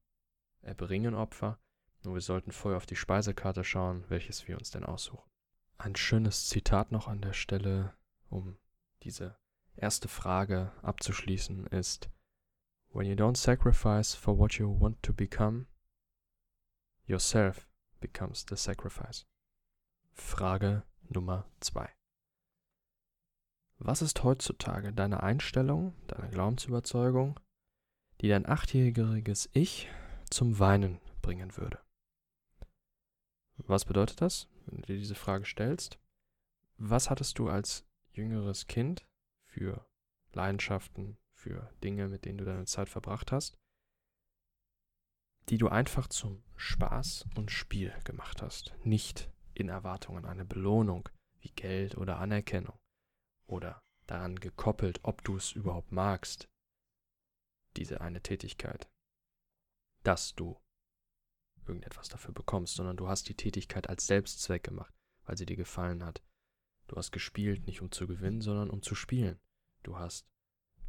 erbringen 0.62 1.16
Opfer, 1.16 1.60
nur 2.04 2.14
wir 2.16 2.22
sollten 2.22 2.52
vorher 2.52 2.78
auf 2.78 2.86
die 2.86 2.96
Speisekarte 2.96 3.64
schauen, 3.64 4.06
welches 4.10 4.48
wir 4.48 4.58
uns 4.58 4.72
denn 4.72 4.86
aussuchen. 4.86 5.30
Ein 5.78 5.96
schönes 5.96 6.48
Zitat 6.48 6.92
noch 6.92 7.08
an 7.08 7.22
der 7.22 7.34
Stelle, 7.34 7.94
um 8.30 8.58
diese 9.04 9.38
erste 9.76 10.08
Frage 10.08 10.72
abzuschließen, 10.82 11.68
ist 11.68 12.10
When 12.92 13.06
you 13.06 13.16
don't 13.16 13.38
sacrifice 13.38 14.16
for 14.16 14.38
what 14.38 14.54
you 14.54 14.80
want 14.80 15.02
to 15.04 15.14
become, 15.14 15.68
yourself 17.10 17.68
becomes 18.00 18.46
the 18.48 18.56
sacrifice. 18.56 19.26
Frage 20.14 20.84
Nummer 21.10 21.46
2. 21.60 21.90
Was 23.80 24.02
ist 24.02 24.24
heutzutage 24.24 24.94
deine 24.94 25.24
Einstellung, 25.24 25.96
deine 26.08 26.30
Glaubensüberzeugung, 26.30 27.40
die 28.22 28.28
dein 28.28 28.48
achtjähriges 28.48 29.50
Ich 29.54 29.90
zum 30.30 30.60
Weinen 30.60 31.00
bringen 31.22 31.58
würde? 31.58 31.80
Was 33.58 33.86
bedeutet 33.86 34.22
das, 34.22 34.48
wenn 34.66 34.82
du 34.82 34.88
dir 34.88 34.98
diese 34.98 35.16
Frage 35.16 35.46
stellst? 35.46 36.00
Was 36.78 37.10
hattest 37.10 37.40
du 37.40 37.50
als 37.50 37.86
jüngeres 38.12 38.68
Kind 38.68 39.06
für 39.44 39.86
Leidenschaften, 40.34 41.18
für 41.32 41.74
Dinge, 41.84 42.08
mit 42.08 42.26
denen 42.26 42.38
du 42.38 42.46
deine 42.46 42.66
Zeit 42.66 42.90
verbracht 42.90 43.32
hast, 43.32 43.59
die 45.50 45.58
du 45.58 45.68
einfach 45.68 46.08
zum 46.08 46.44
Spaß 46.56 47.26
und 47.36 47.50
Spiel 47.52 47.94
gemacht 48.04 48.42
hast, 48.42 48.74
nicht 48.84 49.32
in 49.54 49.70
Erwartung 49.70 50.18
an 50.18 50.26
eine 50.26 50.46
Belohnung 50.46 51.10
wie 51.40 51.50
Geld 51.50 51.98
oder 51.98 52.20
Anerkennung 52.20 52.78
oder 53.48 53.82
daran 54.06 54.36
gekoppelt, 54.36 55.00
ob 55.04 55.24
du 55.24 55.38
es 55.38 55.52
überhaupt 55.52 55.92
magst, 55.92 56.48
diese 57.78 58.02
eine 58.02 58.22
Tätigkeit, 58.22 58.90
dass 60.04 60.36
du 60.36 60.60
irgendetwas 61.66 62.10
dafür 62.10 62.34
bekommst, 62.34 62.76
sondern 62.76 62.98
du 62.98 63.08
hast 63.08 63.30
die 63.30 63.36
Tätigkeit 63.36 63.90
als 63.90 64.08
Selbstzweck 64.08 64.64
gemacht, 64.64 64.94
weil 65.26 65.38
sie 65.38 65.46
dir 65.46 65.58
gefallen 65.58 66.04
hat. 66.04 66.24
Du 66.88 66.96
hast 66.96 67.12
gespielt, 67.12 67.68
nicht 67.68 67.82
um 67.82 67.92
zu 67.92 68.08
gewinnen, 68.08 68.42
sondern 68.42 68.70
um 68.70 68.82
zu 68.82 68.96
spielen. 68.96 69.40
Du 69.84 69.98
hast 69.98 70.28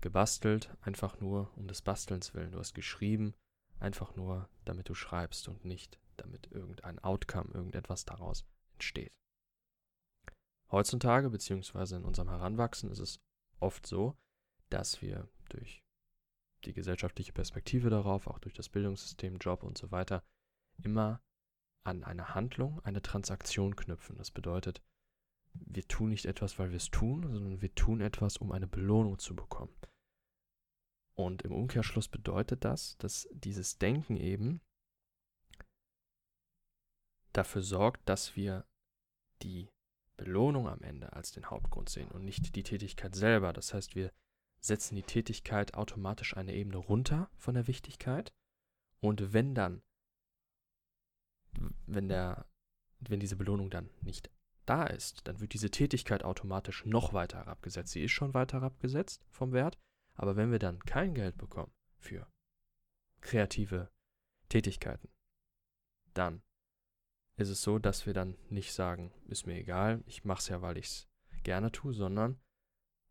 gebastelt, 0.00 0.75
einfach 0.81 1.21
nur 1.21 1.52
um 1.57 1.69
des 1.69 1.83
Bastelns 1.83 2.33
willen. 2.33 2.52
Du 2.52 2.59
hast 2.59 2.75
geschrieben, 2.75 3.35
einfach 3.81 4.15
nur, 4.17 4.49
damit 4.65 4.89
du 4.89 4.95
schreibst 4.95 5.49
und 5.49 5.65
nicht, 5.65 5.99
damit 6.17 6.51
irgendein 6.51 6.99
Outcome, 6.99 7.51
irgendetwas 7.53 8.05
daraus 8.05 8.45
entsteht. 8.75 9.13
Heutzutage, 10.71 11.31
beziehungsweise 11.31 11.97
in 11.97 12.05
unserem 12.05 12.29
Heranwachsen, 12.29 12.91
ist 12.91 13.01
es 13.01 13.21
oft 13.59 13.87
so, 13.87 14.17
dass 14.69 15.03
wir 15.03 15.29
durch 15.49 15.83
die 16.65 16.73
gesellschaftliche 16.73 17.33
Perspektive 17.33 17.91
darauf, 17.91 18.27
auch 18.27 18.39
durch 18.39 18.55
das 18.55 18.69
Bildungssystem, 18.69 19.39
Job 19.39 19.63
und 19.65 19.79
so 19.79 19.91
weiter, 19.91 20.23
immer 20.83 21.21
an 21.85 22.05
eine 22.05 22.35
Handlung, 22.35 22.81
eine 22.85 23.03
Transaktion 23.03 23.75
knüpfen. 23.75 24.17
Das 24.17 24.31
bedeutet, 24.31 24.83
wir 25.55 25.87
tun 25.89 26.11
nicht 26.11 26.27
etwas, 26.27 26.59
weil 26.59 26.71
wir 26.71 26.77
es 26.77 26.91
tun, 26.91 27.23
sondern 27.23 27.61
wir 27.61 27.75
tun 27.75 28.01
etwas, 28.01 28.37
um 28.37 28.53
eine 28.53 28.67
Belohnung 28.67 29.19
zu 29.19 29.35
bekommen. 29.35 29.75
Und 31.14 31.43
im 31.43 31.52
Umkehrschluss 31.52 32.09
bedeutet 32.09 32.64
das, 32.64 32.97
dass 32.99 33.29
dieses 33.33 33.79
Denken 33.79 34.17
eben 34.17 34.61
dafür 37.33 37.62
sorgt, 37.62 38.09
dass 38.09 38.37
wir 38.37 38.64
die 39.43 39.69
Belohnung 40.17 40.69
am 40.69 40.83
Ende 40.83 41.12
als 41.14 41.33
den 41.33 41.47
Hauptgrund 41.47 41.88
sehen 41.88 42.11
und 42.11 42.25
nicht 42.25 42.55
die 42.55 42.62
Tätigkeit 42.62 43.14
selber. 43.14 43.52
Das 43.52 43.73
heißt, 43.73 43.95
wir 43.95 44.12
setzen 44.61 44.95
die 44.95 45.02
Tätigkeit 45.02 45.75
automatisch 45.75 46.37
eine 46.37 46.55
Ebene 46.55 46.76
runter 46.76 47.31
von 47.37 47.55
der 47.55 47.67
Wichtigkeit. 47.67 48.33
Und 49.00 49.33
wenn 49.33 49.55
dann, 49.55 49.83
wenn 51.87 52.09
der, 52.09 52.47
wenn 53.00 53.21
diese 53.21 53.37
Belohnung 53.37 53.71
dann 53.71 53.88
nicht 54.02 54.31
da 54.67 54.85
ist, 54.85 55.26
dann 55.26 55.40
wird 55.40 55.55
diese 55.55 55.71
Tätigkeit 55.71 56.23
automatisch 56.23 56.85
noch 56.85 57.14
weiter 57.14 57.38
herabgesetzt. 57.38 57.93
Sie 57.93 58.05
ist 58.05 58.12
schon 58.12 58.35
weiter 58.35 58.59
herabgesetzt 58.59 59.25
vom 59.31 59.52
Wert, 59.52 59.79
aber 60.14 60.37
wenn 60.37 60.50
wir 60.50 60.59
dann 60.59 60.79
kein 60.81 61.14
Geld 61.14 61.37
bekommen 61.38 61.73
für 61.99 62.26
kreative 63.21 63.90
Tätigkeiten, 64.49 65.09
dann 66.14 66.43
ist 67.37 67.49
es 67.49 67.62
so, 67.62 67.79
dass 67.79 68.07
wir 68.07 68.12
dann 68.12 68.37
nicht 68.49 68.73
sagen, 68.73 69.12
ist 69.26 69.47
mir 69.47 69.57
egal, 69.57 70.02
ich 70.07 70.25
mache 70.25 70.40
es 70.40 70.49
ja, 70.49 70.61
weil 70.61 70.76
ich 70.76 70.87
es 70.87 71.09
gerne 71.43 71.73
tue, 71.73 71.95
sondern 71.95 72.38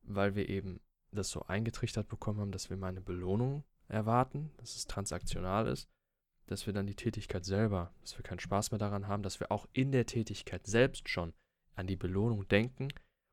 weil 0.04 0.36
wir 0.36 0.50
eben 0.50 0.82
das 1.12 1.30
so 1.30 1.44
eingetrichtert 1.44 2.08
bekommen 2.08 2.40
haben, 2.40 2.52
dass 2.52 2.70
wir 2.70 2.78
mal 2.78 2.90
eine 2.90 3.02
Belohnung 3.02 3.64
erwarten, 3.88 4.52
dass 4.58 4.76
es 4.76 4.86
transaktional 4.86 5.68
ist, 5.68 5.90
dass 6.46 6.66
wir 6.66 6.74
dann 6.74 6.88
die 6.88 6.96
Tätigkeit 6.96 7.46
selber, 7.46 7.94
dass 8.02 8.18
wir 8.18 8.24
keinen 8.24 8.40
Spaß 8.40 8.72
mehr 8.72 8.80
daran 8.80 9.08
haben, 9.08 9.24
dass 9.24 9.40
wir 9.40 9.52
auch 9.52 9.68
in 9.74 9.92
der 9.92 10.06
Tätigkeit 10.06 10.68
selbst 10.68 11.10
schon 11.10 11.34
an 11.76 11.88
die 11.88 11.96
Belohnung 11.96 12.48
denken 12.48 12.90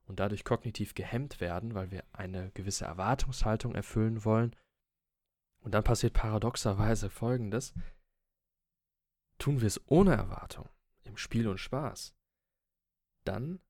und 0.07 0.21
dadurch 0.21 0.45
kognitiv 0.45 0.95
gehemmt 0.95 1.41
werden, 1.41 1.75
weil 1.75 1.91
wir 1.91 2.05
eine 2.13 2.51
gewisse 2.53 2.85
Erwartungshaltung 2.85 3.75
erfüllen 3.75 4.25
wollen. 4.25 4.55
Und 5.61 5.73
dann 5.73 5.85
passiert 5.85 6.15
paradoxerweise 6.15 7.11
Folgendes. 7.11 7.75
Tun 9.39 9.61
wir 9.61 9.67
es 9.67 9.81
ohne 9.87 10.15
Erwartung, 10.15 10.69
im 11.05 11.17
Spiel 11.17 11.49
und 11.49 11.59
Spaß, 11.59 12.15
dann 13.25 13.61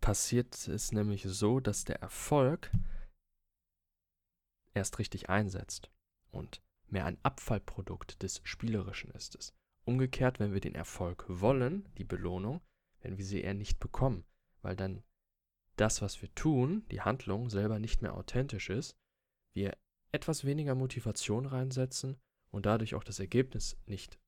passiert 0.00 0.68
es 0.68 0.92
nämlich 0.92 1.24
so, 1.24 1.60
dass 1.60 1.84
der 1.84 2.00
Erfolg 2.00 2.70
erst 4.74 4.98
richtig 4.98 5.28
einsetzt 5.28 5.90
und 6.30 6.62
mehr 6.86 7.04
ein 7.04 7.18
Abfallprodukt 7.22 8.22
des 8.22 8.40
Spielerischen 8.44 9.10
ist 9.10 9.34
es. 9.34 9.52
Umgekehrt, 9.84 10.38
wenn 10.38 10.52
wir 10.52 10.60
den 10.60 10.74
Erfolg 10.74 11.24
wollen, 11.28 11.88
die 11.96 12.04
Belohnung, 12.04 12.60
wenn 13.00 13.18
wir 13.18 13.24
sie 13.24 13.40
eher 13.40 13.54
nicht 13.54 13.78
bekommen, 13.78 14.24
weil 14.62 14.76
dann 14.76 15.02
das, 15.76 16.02
was 16.02 16.20
wir 16.22 16.34
tun, 16.34 16.84
die 16.90 17.00
Handlung 17.00 17.50
selber 17.50 17.78
nicht 17.78 18.02
mehr 18.02 18.14
authentisch 18.14 18.70
ist, 18.70 18.96
wir 19.54 19.76
etwas 20.12 20.44
weniger 20.44 20.74
Motivation 20.74 21.46
reinsetzen 21.46 22.16
und 22.50 22.66
dadurch 22.66 22.94
auch 22.94 23.04
das 23.04 23.20
Ergebnis 23.20 23.76
nicht 23.86 24.18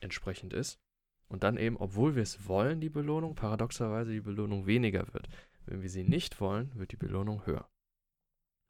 entsprechend 0.00 0.52
ist. 0.52 0.80
Und 1.28 1.42
dann 1.42 1.56
eben, 1.56 1.76
obwohl 1.76 2.14
wir 2.14 2.22
es 2.22 2.46
wollen, 2.48 2.80
die 2.80 2.90
Belohnung, 2.90 3.34
paradoxerweise 3.34 4.12
die 4.12 4.20
Belohnung 4.20 4.66
weniger 4.66 5.12
wird. 5.14 5.28
Wenn 5.64 5.82
wir 5.82 5.88
sie 5.88 6.04
nicht 6.04 6.40
wollen, 6.40 6.74
wird 6.74 6.92
die 6.92 6.96
Belohnung 6.96 7.46
höher. 7.46 7.68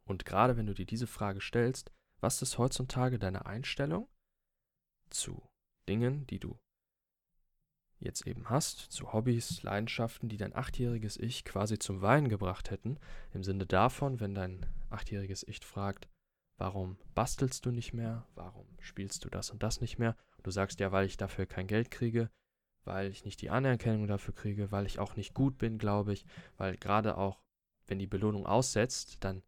Und 0.06 0.24
gerade 0.24 0.56
wenn 0.56 0.66
du 0.66 0.74
dir 0.74 0.86
diese 0.86 1.06
Frage 1.06 1.40
stellst, 1.40 1.90
was 2.20 2.40
ist 2.42 2.58
heutzutage 2.58 3.18
deine 3.18 3.46
Einstellung 3.46 4.08
zu 5.10 5.42
Dingen, 5.88 6.26
die 6.26 6.38
du 6.38 6.58
jetzt 8.04 8.26
eben 8.26 8.48
hast, 8.48 8.78
zu 8.78 9.12
Hobbys, 9.12 9.62
Leidenschaften, 9.62 10.28
die 10.28 10.36
dein 10.36 10.54
achtjähriges 10.54 11.16
Ich 11.16 11.44
quasi 11.44 11.78
zum 11.78 12.02
Weinen 12.02 12.28
gebracht 12.28 12.70
hätten, 12.70 12.98
im 13.32 13.42
Sinne 13.42 13.66
davon, 13.66 14.20
wenn 14.20 14.34
dein 14.34 14.66
achtjähriges 14.90 15.46
Ich 15.46 15.60
fragt, 15.60 16.08
warum 16.56 16.96
bastelst 17.14 17.66
du 17.66 17.70
nicht 17.70 17.92
mehr, 17.92 18.26
warum 18.34 18.66
spielst 18.78 19.24
du 19.24 19.30
das 19.30 19.50
und 19.50 19.62
das 19.62 19.80
nicht 19.80 19.98
mehr, 19.98 20.16
und 20.36 20.46
du 20.46 20.50
sagst 20.50 20.80
ja, 20.80 20.92
weil 20.92 21.06
ich 21.06 21.16
dafür 21.16 21.46
kein 21.46 21.66
Geld 21.66 21.90
kriege, 21.90 22.30
weil 22.84 23.10
ich 23.10 23.24
nicht 23.24 23.40
die 23.40 23.50
Anerkennung 23.50 24.06
dafür 24.06 24.34
kriege, 24.34 24.70
weil 24.70 24.86
ich 24.86 24.98
auch 24.98 25.16
nicht 25.16 25.34
gut 25.34 25.58
bin, 25.58 25.78
glaube 25.78 26.12
ich, 26.12 26.24
weil 26.56 26.76
gerade 26.76 27.16
auch, 27.16 27.42
wenn 27.86 27.98
die 27.98 28.06
Belohnung 28.06 28.46
aussetzt, 28.46 29.16
dann 29.20 29.42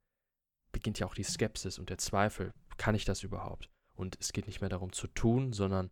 beginnt 0.72 0.98
ja 0.98 1.06
auch 1.06 1.14
die 1.14 1.22
Skepsis 1.22 1.78
und 1.78 1.90
der 1.90 1.98
Zweifel, 1.98 2.52
kann 2.76 2.94
ich 2.94 3.04
das 3.04 3.22
überhaupt? 3.22 3.70
Und 3.94 4.16
es 4.20 4.32
geht 4.32 4.46
nicht 4.46 4.60
mehr 4.60 4.68
darum 4.68 4.92
zu 4.92 5.06
tun, 5.06 5.52
sondern 5.52 5.90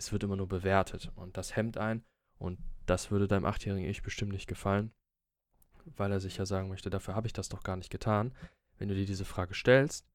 es 0.00 0.12
wird 0.12 0.24
immer 0.24 0.36
nur 0.36 0.48
bewertet 0.48 1.12
und 1.14 1.36
das 1.36 1.56
hemmt 1.56 1.76
ein 1.76 2.04
und 2.38 2.58
das 2.86 3.10
würde 3.10 3.28
deinem 3.28 3.44
achtjährigen 3.44 3.88
Ich 3.88 4.02
bestimmt 4.02 4.32
nicht 4.32 4.46
gefallen, 4.46 4.92
weil 5.84 6.10
er 6.10 6.20
sich 6.20 6.38
ja 6.38 6.46
sagen 6.46 6.68
möchte, 6.68 6.90
dafür 6.90 7.14
habe 7.14 7.26
ich 7.26 7.34
das 7.34 7.48
doch 7.48 7.62
gar 7.62 7.76
nicht 7.76 7.90
getan. 7.90 8.34
Wenn 8.78 8.88
du 8.88 8.94
dir 8.94 9.04
diese 9.04 9.26
Frage 9.26 9.54
stellst, 9.54 10.08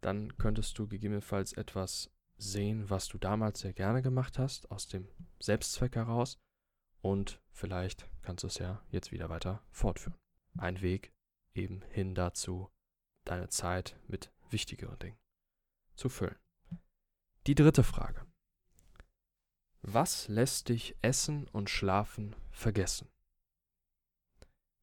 dann 0.00 0.36
könntest 0.36 0.76
du 0.78 0.88
gegebenenfalls 0.88 1.52
etwas 1.52 2.10
sehen, 2.36 2.90
was 2.90 3.06
du 3.06 3.18
damals 3.18 3.60
sehr 3.60 3.72
gerne 3.72 4.02
gemacht 4.02 4.38
hast, 4.38 4.68
aus 4.72 4.88
dem 4.88 5.08
Selbstzweck 5.38 5.94
heraus 5.94 6.40
und 7.00 7.40
vielleicht 7.52 8.08
kannst 8.22 8.42
du 8.42 8.48
es 8.48 8.58
ja 8.58 8.82
jetzt 8.90 9.12
wieder 9.12 9.28
weiter 9.28 9.62
fortführen. 9.70 10.18
Ein 10.58 10.80
Weg 10.80 11.12
eben 11.54 11.82
hin 11.90 12.16
dazu, 12.16 12.70
deine 13.24 13.48
Zeit 13.48 13.96
mit 14.08 14.32
wichtigeren 14.50 14.98
Dingen 14.98 15.18
zu 15.94 16.08
füllen. 16.08 16.36
Die 17.46 17.54
dritte 17.54 17.84
Frage. 17.84 18.26
Was 19.82 20.28
lässt 20.28 20.68
dich 20.68 20.96
Essen 21.02 21.48
und 21.48 21.68
Schlafen 21.68 22.36
vergessen? 22.50 23.08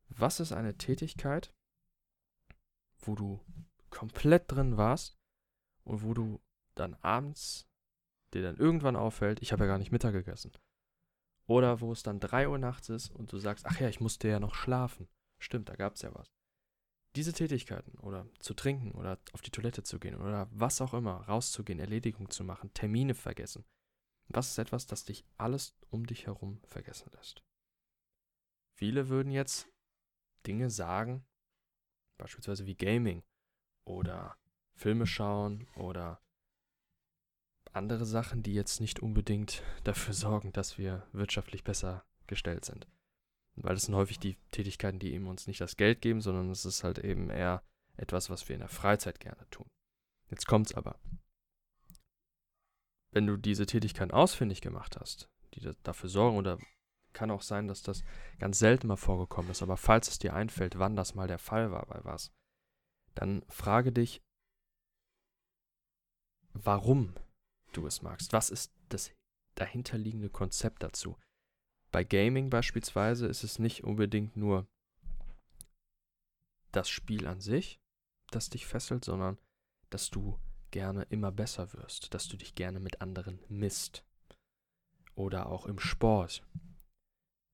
Was 0.09 0.39
ist 0.39 0.51
eine 0.51 0.77
Tätigkeit, 0.77 1.53
wo 2.99 3.15
du 3.15 3.39
komplett 3.89 4.51
drin 4.51 4.77
warst 4.77 5.17
und 5.83 6.03
wo 6.03 6.13
du 6.13 6.41
dann 6.75 6.95
abends 6.95 7.69
dir 8.33 8.43
dann 8.43 8.57
irgendwann 8.57 8.95
auffällt, 8.95 9.41
ich 9.41 9.51
habe 9.51 9.63
ja 9.63 9.67
gar 9.67 9.77
nicht 9.77 9.91
Mittag 9.91 10.13
gegessen. 10.13 10.51
Oder 11.47 11.81
wo 11.81 11.91
es 11.91 12.03
dann 12.03 12.19
3 12.19 12.47
Uhr 12.47 12.59
nachts 12.59 12.89
ist 12.89 13.09
und 13.09 13.31
du 13.31 13.39
sagst, 13.39 13.65
ach 13.65 13.79
ja, 13.79 13.89
ich 13.89 13.99
musste 13.99 14.27
ja 14.27 14.39
noch 14.39 14.53
schlafen. 14.53 15.07
Stimmt, 15.39 15.69
da 15.69 15.75
gab 15.75 15.95
es 15.95 16.01
ja 16.03 16.13
was. 16.13 16.31
Diese 17.15 17.33
Tätigkeiten 17.33 17.97
oder 17.99 18.27
zu 18.39 18.53
trinken 18.53 18.91
oder 18.91 19.17
auf 19.33 19.41
die 19.41 19.49
Toilette 19.49 19.81
zu 19.81 19.97
gehen 19.99 20.15
oder 20.15 20.47
was 20.51 20.79
auch 20.79 20.93
immer, 20.93 21.21
rauszugehen, 21.21 21.79
Erledigung 21.79 22.29
zu 22.29 22.43
machen, 22.43 22.71
Termine 22.73 23.15
vergessen, 23.15 23.65
was 24.29 24.51
ist 24.51 24.57
etwas, 24.57 24.85
das 24.85 25.05
dich 25.05 25.25
alles 25.37 25.75
um 25.89 26.05
dich 26.05 26.27
herum 26.27 26.61
vergessen 26.67 27.09
lässt? 27.15 27.43
Viele 28.75 29.09
würden 29.09 29.31
jetzt 29.31 29.67
Dinge 30.45 30.69
sagen, 30.69 31.25
beispielsweise 32.17 32.65
wie 32.65 32.75
Gaming 32.75 33.23
oder 33.85 34.37
Filme 34.75 35.05
schauen 35.05 35.67
oder 35.75 36.21
andere 37.73 38.05
Sachen, 38.05 38.43
die 38.43 38.53
jetzt 38.53 38.79
nicht 38.79 38.99
unbedingt 38.99 39.63
dafür 39.83 40.13
sorgen, 40.13 40.53
dass 40.53 40.77
wir 40.77 41.05
wirtschaftlich 41.11 41.63
besser 41.63 42.05
gestellt 42.27 42.65
sind. 42.65 42.87
Weil 43.55 43.73
das 43.73 43.83
sind 43.83 43.95
häufig 43.95 44.19
die 44.19 44.37
Tätigkeiten, 44.51 44.99
die 44.99 45.13
eben 45.13 45.27
uns 45.27 45.47
nicht 45.47 45.59
das 45.59 45.75
Geld 45.75 46.01
geben, 46.01 46.21
sondern 46.21 46.49
es 46.49 46.63
ist 46.63 46.83
halt 46.83 46.99
eben 46.99 47.29
eher 47.29 47.61
etwas, 47.97 48.29
was 48.29 48.47
wir 48.47 48.55
in 48.55 48.61
der 48.61 48.69
Freizeit 48.69 49.19
gerne 49.19 49.49
tun. 49.49 49.67
Jetzt 50.29 50.47
kommt's 50.47 50.73
aber. 50.73 50.97
Wenn 53.11 53.27
du 53.27 53.37
diese 53.37 53.65
Tätigkeiten 53.65 54.11
ausfindig 54.11 54.61
gemacht 54.61 54.97
hast, 54.99 55.29
die 55.53 55.61
dafür 55.83 56.09
sorgen, 56.09 56.37
oder 56.37 56.59
kann 57.13 57.31
auch 57.31 57.41
sein, 57.41 57.67
dass 57.67 57.81
das 57.81 58.03
ganz 58.37 58.59
selten 58.59 58.87
mal 58.87 58.95
vorgekommen 58.95 59.51
ist, 59.51 59.61
aber 59.61 59.77
falls 59.77 60.07
es 60.07 60.19
dir 60.19 60.33
einfällt, 60.33 60.77
wann 60.77 60.95
das 60.95 61.15
mal 61.15 61.27
der 61.27 61.39
Fall 61.39 61.71
war 61.71 61.85
bei 61.87 62.03
was, 62.03 62.31
dann 63.15 63.43
frage 63.49 63.91
dich, 63.91 64.21
warum 66.53 67.15
du 67.73 67.87
es 67.87 68.01
magst. 68.01 68.33
Was 68.33 68.49
ist 68.49 68.73
das 68.89 69.11
dahinterliegende 69.55 70.29
Konzept 70.29 70.83
dazu? 70.83 71.17
Bei 71.91 72.03
Gaming 72.03 72.49
beispielsweise 72.49 73.27
ist 73.27 73.43
es 73.43 73.59
nicht 73.59 73.83
unbedingt 73.83 74.37
nur 74.37 74.67
das 76.71 76.89
Spiel 76.89 77.27
an 77.27 77.41
sich, 77.41 77.79
das 78.29 78.49
dich 78.49 78.67
fesselt, 78.67 79.03
sondern 79.03 79.39
dass 79.89 80.09
du 80.11 80.39
gerne 80.71 81.03
immer 81.09 81.31
besser 81.31 81.73
wirst, 81.73 82.13
dass 82.13 82.27
du 82.27 82.37
dich 82.37 82.55
gerne 82.55 82.79
mit 82.79 83.01
anderen 83.01 83.39
misst. 83.49 84.03
Oder 85.15 85.47
auch 85.47 85.65
im 85.65 85.79
Sport, 85.79 86.43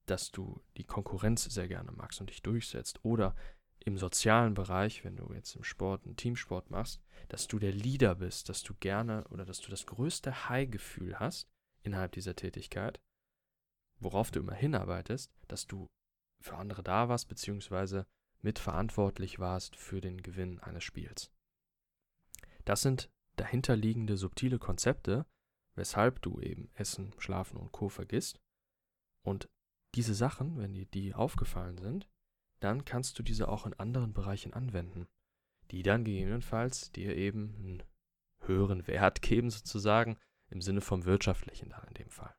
dass 0.05 0.31
du 0.31 0.62
die 0.77 0.84
Konkurrenz 0.84 1.43
sehr 1.45 1.67
gerne 1.67 1.91
magst 1.91 2.22
und 2.22 2.29
dich 2.29 2.43
durchsetzt. 2.43 3.00
Oder 3.03 3.36
im 3.79 3.98
sozialen 3.98 4.53
Bereich, 4.53 5.03
wenn 5.03 5.15
du 5.15 5.31
jetzt 5.34 5.55
im 5.55 5.63
Sport 5.63 6.05
einen 6.05 6.15
Teamsport 6.15 6.72
machst, 6.72 7.01
dass 7.29 7.48
du 7.48 7.60
der 7.60 7.72
Leader 7.72 8.15
bist, 8.15 8.50
dass 8.50 8.63
du 8.63 8.74
gerne 8.75 9.25
oder 9.29 9.45
dass 9.45 9.60
du 9.62 9.69
das 9.69 9.86
größte 9.86 10.50
High-Gefühl 10.50 11.19
hast 11.19 11.48
innerhalb 11.84 12.12
dieser 12.13 12.36
Tätigkeit, 12.36 13.00
worauf 14.00 14.31
du 14.31 14.39
immer 14.39 14.55
hinarbeitest, 14.55 15.31
dass 15.48 15.67
du 15.67 15.88
für 16.41 16.55
andere 16.55 16.84
da 16.84 17.10
warst, 17.10 17.27
beziehungsweise 17.27 18.07
mitverantwortlich 18.41 19.39
warst 19.39 19.75
für 19.75 20.01
den 20.01 20.22
Gewinn 20.22 20.60
eines 20.60 20.84
Spiels. 20.84 21.31
Das 22.65 22.81
sind 22.81 23.10
dahinterliegende 23.36 24.17
subtile 24.17 24.60
Konzepte, 24.60 25.25
weshalb 25.75 26.22
du 26.22 26.41
eben 26.41 26.69
Essen, 26.74 27.13
Schlafen 27.19 27.57
und 27.57 27.72
Co. 27.72 27.89
vergisst. 27.89 28.41
Und 29.24 29.50
diese 29.93 30.13
Sachen, 30.13 30.57
wenn 30.57 30.74
dir 30.74 30.86
die 30.86 31.13
aufgefallen 31.13 31.77
sind, 31.77 32.10
dann 32.60 32.86
kannst 32.86 33.19
du 33.19 33.24
diese 33.24 33.48
auch 33.48 33.65
in 33.65 33.74
anderen 33.75 34.13
Bereichen 34.13 34.53
anwenden, 34.53 35.07
die 35.72 35.84
dann 35.84 36.03
gegebenenfalls 36.03 36.91
dir 36.91 37.15
eben 37.15 37.55
einen 37.60 37.84
höheren 38.39 38.88
Wert 38.88 39.22
geben, 39.22 39.50
sozusagen, 39.50 40.17
im 40.50 40.62
Sinne 40.62 40.81
vom 40.81 41.05
wirtschaftlichen 41.05 41.69
dann 41.69 41.88
in 41.88 41.93
dem 41.95 42.10
Fall. 42.10 42.36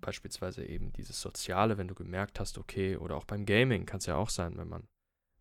Beispielsweise 0.00 0.64
eben 0.64 0.92
dieses 0.92 1.20
Soziale, 1.20 1.78
wenn 1.78 1.88
du 1.88 1.94
gemerkt 1.94 2.40
hast, 2.40 2.58
okay, 2.58 2.96
oder 2.96 3.16
auch 3.16 3.24
beim 3.24 3.46
Gaming 3.46 3.86
kann 3.86 3.98
es 3.98 4.06
ja 4.06 4.16
auch 4.16 4.28
sein, 4.28 4.56
wenn 4.56 4.68
man 4.68 4.88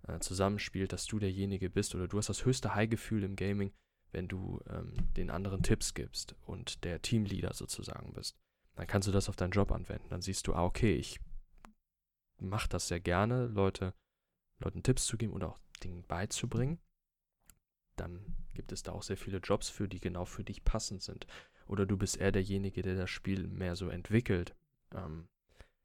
äh, 0.07 0.19
zusammenspielt, 0.19 0.93
dass 0.93 1.05
du 1.05 1.19
derjenige 1.19 1.69
bist 1.69 1.95
oder 1.95 2.07
du 2.07 2.17
hast 2.17 2.29
das 2.29 2.45
höchste 2.45 2.75
High-Gefühl 2.75 3.23
im 3.23 3.35
Gaming, 3.35 3.73
wenn 4.11 4.27
du 4.27 4.61
ähm, 4.69 4.93
den 5.15 5.29
anderen 5.29 5.63
Tipps 5.63 5.93
gibst 5.93 6.35
und 6.45 6.83
der 6.83 7.01
Teamleader 7.01 7.53
sozusagen 7.53 8.13
bist. 8.13 8.37
Dann 8.75 8.87
kannst 8.87 9.07
du 9.07 9.11
das 9.11 9.29
auf 9.29 9.35
deinen 9.35 9.51
Job 9.51 9.71
anwenden. 9.71 10.09
Dann 10.09 10.21
siehst 10.21 10.47
du, 10.47 10.53
ah, 10.53 10.63
okay, 10.63 10.95
ich 10.95 11.19
mache 12.39 12.69
das 12.69 12.87
sehr 12.87 12.99
gerne, 12.99 13.47
Leute, 13.47 13.93
Leuten 14.59 14.83
Tipps 14.83 15.05
zu 15.05 15.17
geben 15.17 15.33
oder 15.33 15.49
auch 15.49 15.59
Dinge 15.83 16.03
beizubringen. 16.03 16.79
Dann 17.95 18.35
gibt 18.53 18.71
es 18.71 18.83
da 18.83 18.91
auch 18.91 19.03
sehr 19.03 19.17
viele 19.17 19.37
Jobs 19.37 19.69
für, 19.69 19.87
die 19.87 19.99
genau 19.99 20.25
für 20.25 20.43
dich 20.43 20.63
passend 20.63 21.03
sind. 21.03 21.27
Oder 21.67 21.85
du 21.85 21.97
bist 21.97 22.17
eher 22.17 22.31
derjenige, 22.31 22.81
der 22.81 22.95
das 22.95 23.09
Spiel 23.09 23.47
mehr 23.47 23.75
so 23.75 23.89
entwickelt, 23.89 24.55
ähm, 24.93 25.27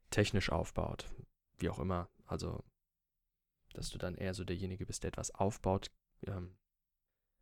technisch 0.09 0.51
aufbaut, 0.51 1.09
wie 1.57 1.69
auch 1.69 1.79
immer. 1.79 2.09
Also, 2.25 2.63
dass 3.79 3.89
du 3.89 3.97
dann 3.97 4.15
eher 4.15 4.33
so 4.33 4.43
derjenige 4.43 4.85
bist, 4.85 5.03
der 5.03 5.07
etwas 5.07 5.31
aufbaut, 5.31 5.89
ähm, 6.27 6.57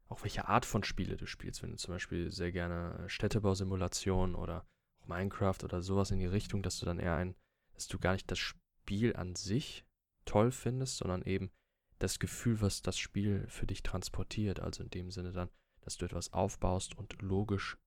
auch 0.08 0.23
welche 0.23 0.47
Art 0.47 0.65
von 0.65 0.84
Spiele 0.84 1.17
du 1.17 1.26
spielst. 1.26 1.63
Wenn 1.63 1.71
du 1.71 1.78
zum 1.78 1.95
Beispiel 1.95 2.32
sehr 2.32 2.52
gerne 2.52 3.06
äh, 3.06 3.10
Städtebausimulation 3.10 4.36
oder 4.36 4.67
Minecraft 5.06 5.63
oder 5.63 5.82
sowas 5.82 6.12
in 6.12 6.19
die 6.19 6.28
Richtung, 6.28 6.62
dass 6.62 6.80
du 6.80 6.86
dann 6.86 7.00
eher 7.00 7.15
ein, 7.15 7.36
dass 7.73 7.88
du 7.88 7.97
gar 7.97 8.13
nicht 8.13 8.30
das 8.30 8.38
Spiel 8.38 9.15
an 9.15 9.36
sich 9.36 9.84
toll 10.26 10.52
findest, 10.52 10.97
sondern 10.97 11.23
eben 11.23 11.52
das 11.97 12.19
Gefühl, 12.19 12.62
was 12.62 12.84
das 12.84 13.00
Spiel 13.00 13.47
für 13.47 13.65
dich 13.65 13.82
transportiert. 13.82 14.60
Also 14.60 14.84
in 14.84 14.91
dem 14.91 15.10
Sinne 15.10 15.32
dann, 15.32 15.50
dass 15.82 15.97
du 15.97 16.06
etwas 16.06 16.34
aufbaust 16.34 16.95
und 16.95 17.19
logisch 17.21 17.78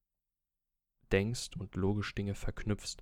denkst 1.13 1.51
und 1.57 1.77
logisch 1.77 2.15
Dinge 2.17 2.35
verknüpfst. 2.35 2.97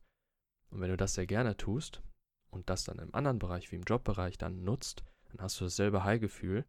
Und 0.68 0.82
wenn 0.82 0.90
du 0.90 0.98
das 0.98 1.14
sehr 1.14 1.26
gerne 1.26 1.56
tust 1.56 2.02
und 2.50 2.68
das 2.68 2.84
dann 2.84 2.98
im 2.98 3.14
anderen 3.14 3.38
Bereich 3.38 3.72
wie 3.72 3.76
im 3.76 3.84
Jobbereich 3.84 4.36
dann 4.36 4.62
nutzt, 4.62 5.04
dann 5.28 5.40
hast 5.40 5.60
du 5.60 5.64
dasselbe 5.64 6.04
High-Gefühl 6.04 6.64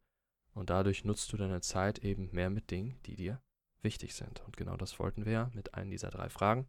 und 0.54 0.70
dadurch 0.70 1.06
nutzt 1.06 1.32
du 1.32 1.38
deine 1.38 1.62
Zeit 1.62 2.00
eben 2.00 2.30
mehr 2.32 2.50
mit 2.50 2.72
Dingen, 2.72 3.00
die 3.06 3.16
dir 3.16 3.42
wichtig 3.82 4.16
sind. 4.16 4.42
Und 4.46 4.58
genau 4.58 4.78
das 4.78 5.00
wollten 5.00 5.26
wir 5.26 5.32
ja 5.32 5.52
mit 5.54 5.74
einem 5.74 5.92
dieser 5.92 6.10
drei 6.10 6.30
Fragen. 6.30 6.68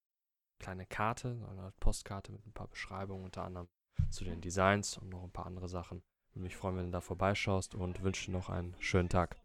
kleine 0.61 0.85
Karte, 0.87 1.47
eine 1.51 1.73
Postkarte 1.81 2.31
mit 2.31 2.47
ein 2.47 2.53
paar 2.53 2.69
Beschreibungen, 2.69 3.25
unter 3.25 3.45
anderem 3.45 3.69
zu 4.11 4.25
den 4.25 4.43
Designs 4.43 4.99
und 4.99 5.09
noch 5.09 5.25
ein 5.25 5.33
paar 5.33 5.47
andere 5.47 5.69
Sachen. 5.69 6.03
Würde 6.33 6.45
mich 6.45 6.57
freuen, 6.57 6.77
wenn 6.77 6.87
du 6.87 6.93
da 6.93 7.01
vorbeischaust 7.01 7.75
und 7.75 8.03
wünsche 8.03 8.27
dir 8.27 8.33
noch 8.33 8.51
einen 8.51 8.77
schönen 8.81 9.09
Tag. 9.09 9.37